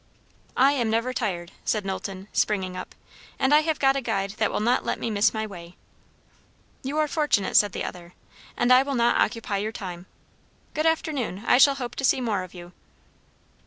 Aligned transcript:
"I 0.57 0.71
am 0.71 0.89
never 0.89 1.13
tired," 1.13 1.51
said 1.63 1.85
Knowlton, 1.85 2.27
springing 2.33 2.75
up; 2.75 2.95
"and 3.37 3.53
I 3.53 3.59
have 3.61 3.77
got 3.77 3.95
a 3.95 4.01
guide 4.01 4.31
that 4.37 4.51
will 4.51 4.59
not 4.59 4.83
let 4.83 4.97
me 4.99 5.11
miss 5.11 5.31
my 5.31 5.45
way." 5.45 5.75
"You 6.81 6.97
are 6.97 7.07
fortunate," 7.07 7.55
said 7.55 7.71
the 7.71 7.83
other. 7.83 8.13
"And 8.57 8.73
I 8.73 8.81
will 8.81 8.95
not 8.95 9.21
occupy 9.21 9.57
your 9.57 9.71
time. 9.71 10.07
Good 10.73 10.87
afternoon! 10.87 11.43
I 11.45 11.59
shall 11.59 11.75
hope 11.75 11.93
to 11.97 12.03
see 12.03 12.19
more 12.19 12.41
of 12.41 12.55
you." 12.55 12.71